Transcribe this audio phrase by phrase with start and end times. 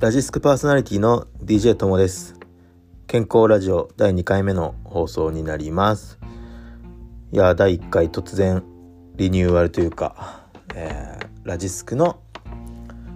[0.00, 2.36] ラジスクパーソナリティの DJ ともです。
[3.08, 6.20] 健康ラジオ第2回目の放送になります。
[7.32, 8.62] いや第1回突然
[9.16, 12.20] リニューアルというか、えー、ラジスクの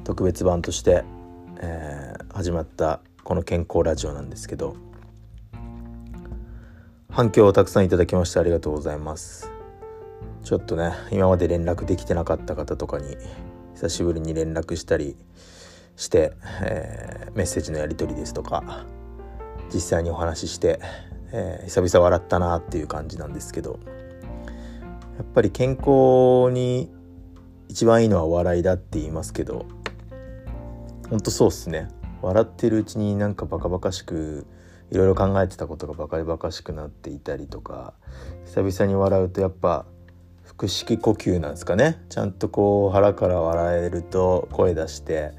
[0.02, 1.04] 特別版として、
[1.60, 4.74] えー、始まったこの健康ラジオなんですけど
[7.10, 9.52] 反響をたくさんいただきましてありがとうございます。
[10.42, 13.16] ちょっとね今まで連絡できてなかった方とかに
[13.76, 15.16] 久しぶりに連絡したり
[15.96, 16.32] して、
[16.62, 18.84] えー、メッセージのやり取りですとか
[19.72, 20.80] 実際にお話しして、
[21.32, 23.78] えー、久々笑ったなっていう感じなんですけど
[25.18, 26.90] やっぱり健康に
[27.68, 29.66] 一番いいのは笑いだって言いますけど
[31.08, 31.88] ほんとそうっすね。
[32.22, 34.46] 笑ってるうちになんかバカバカしく
[34.90, 37.94] いろいろ考えてたことがバカバカしくなっていたりとか
[38.46, 39.84] 久々に笑うとやっぱ
[40.56, 42.02] 腹式呼吸なんですかね。
[42.08, 45.32] ちゃんとこう腹から笑えると声出して、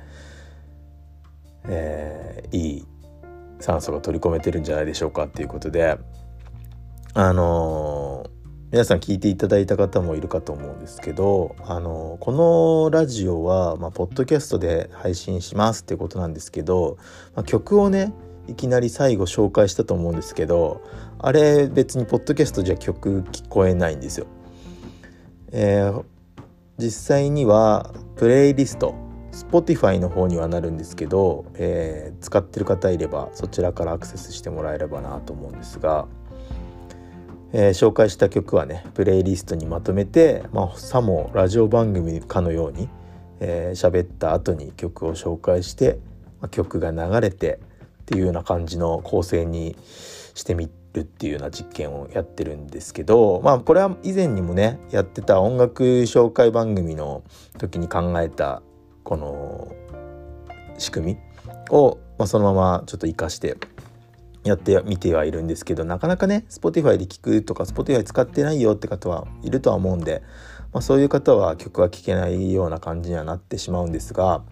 [1.68, 2.86] えー、いい
[3.60, 5.98] 酸素が取り込めてるんじゃないでしょうかっていうことで
[7.14, 8.30] あのー、
[8.72, 16.98] 皆さん聞いていただいた方もいるかと思うんですけど、あのー、このラジオは、まあ、ポッドキャストで配信しますってことなんですけど、
[17.36, 18.14] まあ、曲をね
[18.48, 20.82] いきなり最後紹介したと思うんですけど
[21.20, 24.28] あれ別にポッドキャストじゃ曲聞こえないんですよ。
[25.52, 26.04] えー、
[26.78, 28.96] 実際にはプレイリスト
[29.34, 36.08] Spotify の方にはなるんですけど、えー、使ってる方いればそちらからアクセスしてもらえればなと思うんですが、
[37.52, 42.88] えー、紹介した曲はねプレイリストにまとめて、まあ、さもラジオ番組かのように
[43.40, 45.98] 喋、えー、った後に曲を紹介して、
[46.40, 47.60] まあ、曲が流れて
[48.04, 49.76] っていうような感じの構成に
[50.36, 57.24] してみるっていうような実験をやってるんですけどまあこれは以前にもねやってた音楽紹介番組の
[57.58, 58.62] 時に考えた
[59.04, 59.76] この
[60.78, 61.18] 仕組み
[61.70, 63.58] を、まあ、そのままちょっと活かして
[64.44, 70.22] やってみてはいるんですけどなかなかね Spotify で聞くとか Spotify 使ってないよって方はいるとは思うんで、
[70.74, 74.44] まあ、そういう方は曲は聴けないような感じにはなってしまうんですが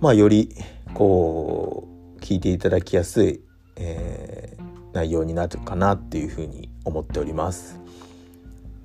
[0.00, 0.54] まあより
[0.94, 3.40] こう聞いていただきやすい、
[3.76, 7.85] えー、内容になるかなっていうふうに思っております。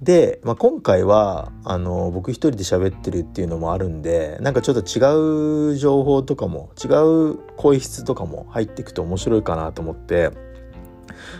[0.01, 6.87] で、まあ、今回はあの僕一人で喋ってるっていうのもあるんでなんかちょっと違う情報とかも違
[7.33, 10.31] う声質とかも入っていくと面白いかなと思って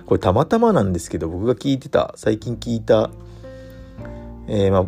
[0.05, 3.09] これたまたまなんですけど僕が聞いてた最近聞いた、
[4.47, 4.85] えー、まあ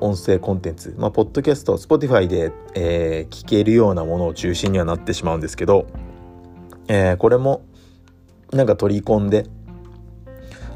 [0.00, 5.88] 音声コンテンツ、まあ、ポッドキャスト Spotify で、えー、聞けるようなものを中心にはなってしまうんですけど、
[6.86, 7.62] えー、これも
[8.52, 9.46] なんか取り込んで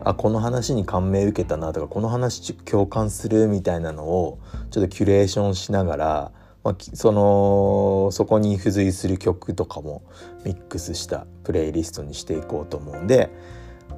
[0.05, 4.39] あこの話に感銘受けたなとかこの話共感するみたいなのを
[4.71, 6.33] ちょっとキュレーションしながら、
[6.65, 10.03] まあ、そのそこに付随する曲とかも
[10.45, 13.31] ミックスしたプレイリストにしていこうと思うんで、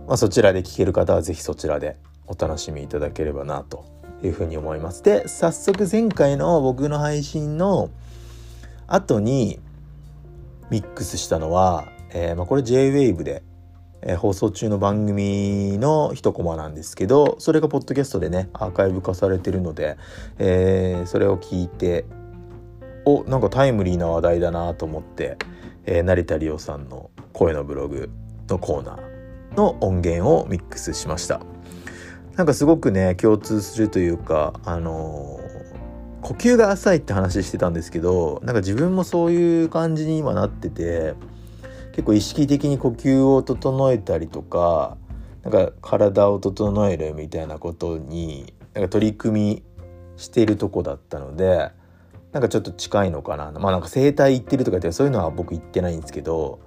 [0.06, 3.84] まあ、そちらで聴ける方は是非そちらでお楽しみいただければなと
[4.22, 5.02] いうふうに思います。
[5.02, 7.90] で早速前回の僕の配信の
[8.86, 9.60] 後に
[10.70, 13.42] ミックスしたのは、えーまあ、これ JWAVE で
[14.06, 19.96] えー、放送中の番組の一コマなんですけどそれがポッドキャストでねアーカイブ化されてるので、
[20.38, 22.04] えー、それを聞いて
[23.06, 25.38] おなんかタイムリーな話題だなと思って、
[25.84, 28.10] えー、成田理央さんの声のブログ
[28.48, 31.40] のコーナーの音源をミックスしました。
[32.36, 41.14] なんかすごくね共通するというかあのー、呼吸が浅いって話してたんですけどなんか自分もそういう感じに今なってて
[41.94, 44.96] 結構意識的に呼吸を整えたりとか
[45.44, 49.62] なんか体を整えるみたいなことになんか取り組み
[50.16, 51.70] してるとこだったので
[52.32, 53.52] なんかちょっと近いのかな。
[53.52, 56.58] まあなんか整体行ってるとかってそういうのは僕行ってないんですけど、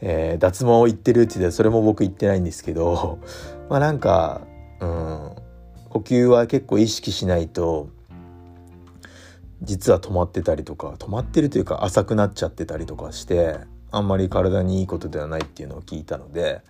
[0.00, 3.20] えー、脱毛行ってるって言ったらそれも僕行ってないんですけど
[3.70, 4.40] まあなんか
[4.80, 5.36] うん
[5.90, 7.88] 呼吸は結構意識しないと
[9.62, 13.60] 実は止まってたりとか止まってるというか浅くなっちゃってたりとかして
[13.90, 16.62] あんまり体にいいことではないっていうのを聞いたので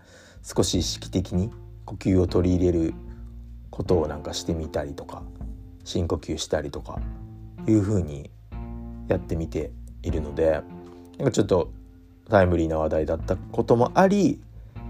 [0.42, 1.50] 少し意識的に
[1.84, 2.94] 呼吸を取り入れる
[3.70, 5.22] ことをなんかしてみたりとか
[5.84, 7.00] 深呼吸したりとか
[7.66, 8.30] いう風に
[9.08, 9.70] やってみて
[10.02, 10.62] いるので
[11.18, 11.72] なんかちょっと
[12.28, 14.40] タイムリーな話題だったこともあり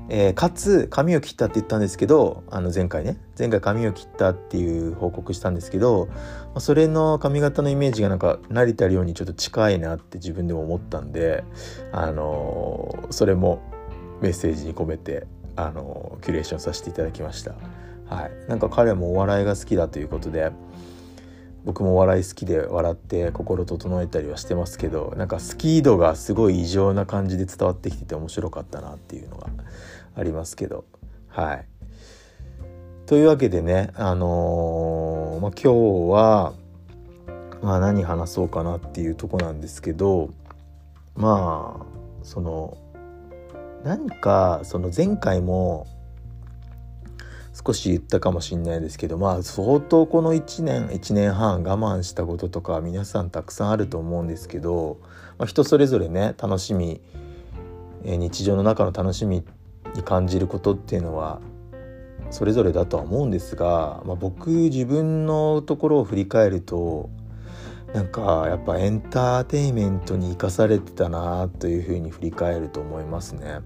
[0.08, 6.08] えー、かつ髪を切ったって言ったんですけどあの前回ね前回髪を切ったっていう報告したんですけど
[6.58, 11.44] それの髪型のイメージがなんか成田凌にちょっと近いなって自分でも思ったんで、
[11.92, 13.62] あのー、それも
[14.20, 15.26] メッセージに込めて、
[15.56, 17.54] あのー、キュレーションさせていただきました。
[18.08, 20.52] はい、なんか彼もお笑いが好きだということで
[21.66, 29.48] 僕も笑い好きで笑って心整えたりはしてますけどなんかスキー度がすごい異常な感じで伝わってきてて面白かったなっていうのが
[30.14, 30.84] ありますけど
[31.28, 31.66] はい。
[33.06, 36.52] というわけでねあのー、まあ、今日は、
[37.62, 40.30] まあ、何話そうかなっていうとこなんですけど
[41.16, 41.86] まあ
[42.22, 42.78] その
[43.82, 45.88] 何かその前回も
[47.64, 54.98] 少し言ったかもしんないですけどまあ相当この1年1年半我慢したこととか皆さんたくさんあると思うんですけど、
[55.38, 57.00] まあ、人それぞれね楽しみ
[58.04, 59.42] 日常の中の楽しみ
[59.94, 61.40] に感じることっていうのは
[62.28, 67.08] それぞれだとは思うんですが、まあ、僕自分のところを振り返ると
[67.94, 73.60] なんかやっぱエンターテインメントに生かされてたなというふうに振り返ると思いますね。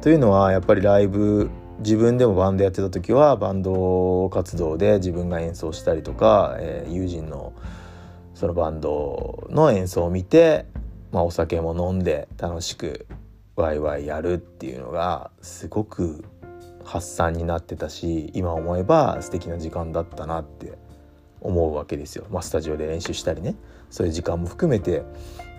[0.00, 1.50] というのはやっぱりライブ
[1.80, 7.52] 自分でもバンドやってた時はバンド活動で自分が演奏したりとか、えー、友人の
[8.34, 10.66] そのバンドの演奏を見て、
[11.12, 13.06] まあ、お酒も飲んで楽しく
[13.56, 16.24] ワイワイやるっていうのがすごく
[16.84, 20.78] 発散になってたし今思えば素敵な時間だったなって
[21.40, 22.26] 思うわけですよ。
[22.30, 23.56] まあ、スタジオで練習したりね
[23.90, 25.02] そういう時間も含めて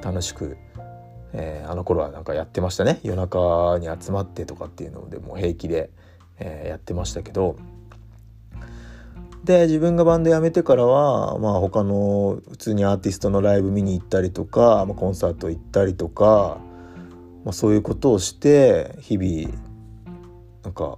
[0.04, 0.58] 楽しく
[1.38, 5.90] えー、あの頃はなんかやってましたね夜中に集まってとかっていうのでもう平気で、
[6.40, 7.56] えー、やってましたけど
[9.44, 16.58] で自分がバンド辞めてからは、まあ、他の普通にアーティストのライブ見に行ったりとか、まあ、コンサート行ったりとか、
[17.44, 19.56] まあ、そういうことをして日々
[20.64, 20.98] なんか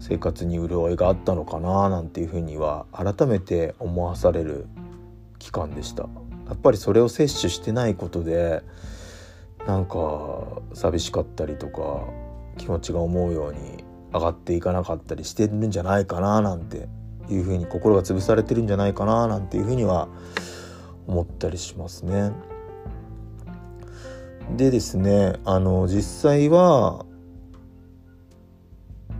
[0.00, 4.66] 生活に潤いがあったのかななんていうふうには改めて思わされる
[5.38, 6.08] 期間でした。
[6.48, 8.62] やっぱりそれを摂取してないことで
[9.66, 12.04] なんか寂しかったりとか
[12.58, 13.81] 気持ちが思うように
[14.12, 16.88] 上がっていかなかったりしてるんじゃないかななんて
[17.28, 20.08] いうふうに心が潰されてるんじゃないかななんていうふうには
[21.06, 22.32] 思ったりしますね。
[24.56, 27.06] でですねあの実際は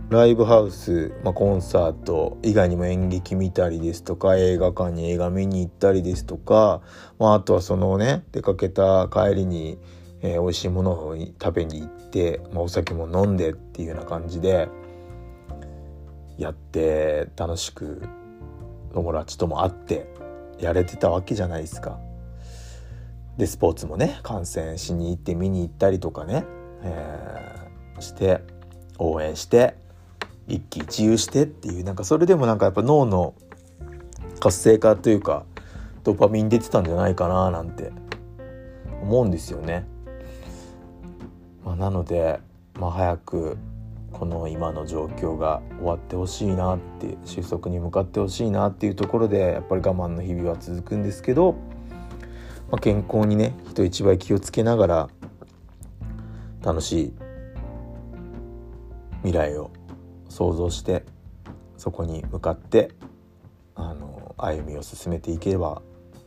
[0.09, 6.81] ライブハウス、まあ、コンサート以外にも演劇見たりですとか映画館に映画見に行ったりですとか、
[7.17, 9.79] まあ、あとはそのね出かけた帰りに
[10.23, 14.69] えー、美味しいものを食べに行って、まあ、お酒も飲んでっていうような感じで
[16.37, 18.01] やって楽しく
[18.93, 20.07] 友達とも会って
[20.59, 21.99] やれてたわけじゃないですか。
[23.37, 26.45] でスポーツもね観戦しに行って見に行ったりとかね、
[26.83, 28.41] えー、して
[28.99, 29.75] 応援して
[30.47, 33.33] 一喜一憂してっていうなんかそれでもなんかやっぱ脳の
[34.39, 35.45] 活性化というか
[36.03, 37.91] ドパミン出てたんじゃないかななんて
[39.01, 39.85] 思うんですよね。
[41.65, 42.39] まあ、なので、
[42.79, 43.57] まあ、早く
[44.13, 51.53] この今の状況が終わってほしいなって収束に向かってほしいなっていうところでやっぱり我慢の日々は続くんですけど、
[52.71, 55.09] まあ、健康にね人一倍気をつけながら
[56.63, 57.13] 楽しい
[59.23, 59.71] 未来を
[60.29, 61.03] 想像して
[61.77, 62.91] そこに向かって
[63.75, 65.81] あの歩みを進めていければ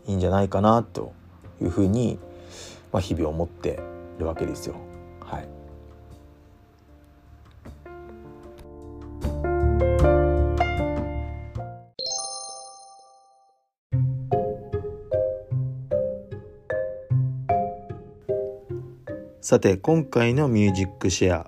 [0.07, 1.13] いいんじゃないかなと
[1.61, 2.19] いうふうに、
[2.93, 3.81] まあ、日々思って
[4.19, 4.77] るわけですよ。
[5.21, 5.56] はい。
[19.47, 21.47] さて今回の「ミュージックシェア」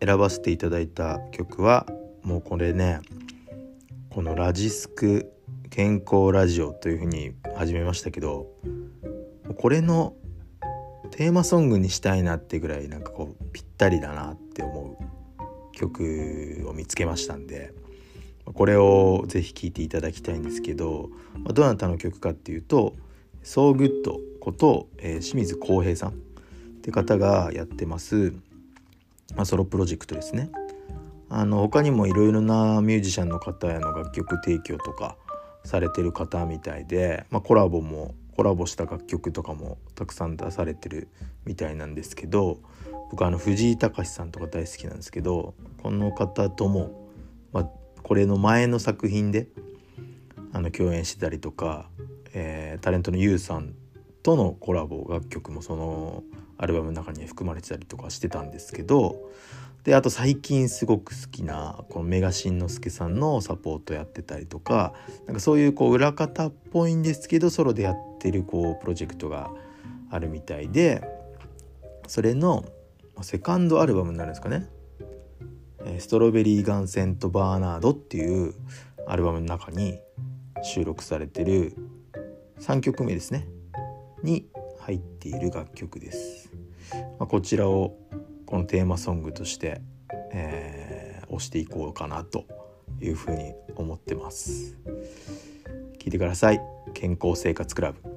[0.00, 1.84] 選ばせていただいた曲は
[2.22, 3.00] もうこれね
[4.10, 5.32] この「ラジスク
[5.70, 8.46] 健康ラジオ」というふうに始めましたけど
[9.58, 10.14] これの
[11.10, 17.74] テーマソングにしたいなってぐらいなんかこうぴったりだなって思う曲を見つけましたんで
[18.44, 21.10] これをぜひ聴いていただきたいんですけど
[21.52, 22.94] どなたの曲かっていうと
[23.42, 26.29] 「ソーグッドこと、えー、清水浩平さん。
[26.80, 28.32] って方がやってます、
[29.36, 30.50] まあ、ソロプロジェクトですね。
[31.28, 35.16] あの他にもいろいろなミュージシャンの方への楽曲提供とか
[35.62, 41.08] されてる方みたいで、まあ、コラボもコラボした楽曲とかもたくさん出されてる
[41.44, 42.58] みたいなんですけど
[43.10, 47.06] 僕あの藤井隆さんとか大好きなんですけどこの方とも、
[47.52, 47.70] まあ、
[48.02, 49.46] これの前の作品で
[50.52, 51.88] あの共演してたりとか、
[52.32, 53.74] えー、タレントの YOU さん
[54.24, 56.24] とのコラボ楽曲もその
[56.62, 59.30] アルバムの中に含まれてたりとかしてたんですけど
[59.84, 64.92] であと最近すごく好きなこのメガしんのすけさんのサポートやってたりとか
[65.26, 69.50] なんかそういうこう裏方っぽいんですけどソロでやってるこうプロジェクトが
[70.10, 71.02] あるみたいで
[72.06, 72.66] それの
[73.22, 74.68] セカンドアルバムになるんですかね
[75.98, 78.52] 「ストロベリーガンセント・バーナード」っていう
[79.06, 79.98] アルバムの中に
[80.62, 81.74] 収録されてる
[82.58, 83.48] 3曲目ですね。
[84.22, 84.46] に
[84.90, 86.50] 入っている楽曲です、
[87.18, 87.96] まあ、こちらを
[88.46, 89.80] このテーマソングとして、
[90.32, 92.44] えー、押していこうかなと
[93.00, 94.76] いうふうに思ってます。
[96.00, 96.60] 聞いてください。
[96.92, 98.09] 健康生活クラブ。